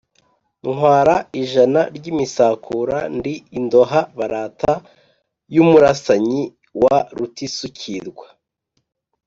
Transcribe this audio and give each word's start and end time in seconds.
ntwara 0.67 1.15
ijana 1.41 1.81
ry’ 1.95 2.05
imisakura 2.13 2.97
ndi 3.17 3.33
Indoha 3.57 4.01
barata 4.17 4.73
y’umurasanyi 5.55 6.41
wa 6.81 6.97
Rutisukirwa 7.17 8.27